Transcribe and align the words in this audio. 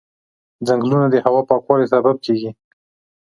ځنګلونه 0.67 1.07
د 1.09 1.15
هوا 1.25 1.41
پاکوالي 1.49 1.85
سبب 1.93 2.15
کېږي. 2.25 2.49